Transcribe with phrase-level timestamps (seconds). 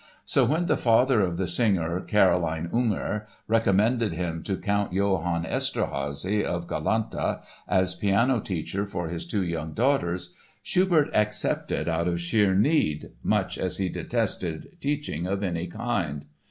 [0.25, 6.43] So when the father of the singer, Caroline Unger, recommended him to Count Johann Esterházy,
[6.43, 10.33] of Galantha, as piano teacher for his two young daughters,
[10.63, 16.25] Schubert accepted out of sheer need, much as he detested teaching of any kind.